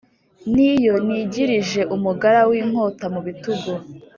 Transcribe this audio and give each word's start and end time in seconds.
n’iyo 0.53 0.95
nigirije 1.05 1.81
umugara 1.95 2.39
w’inkota 2.49 3.05
mu 3.13 3.21
bitugu 3.27 3.71